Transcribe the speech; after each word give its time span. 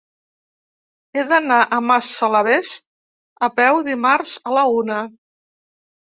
He 1.19 1.25
d'anar 1.31 1.57
a 1.75 1.77
Massalavés 1.89 2.71
a 3.47 3.51
peu 3.59 3.81
dimarts 3.89 4.33
a 4.49 4.55
la 4.55 4.63
una. 4.79 4.97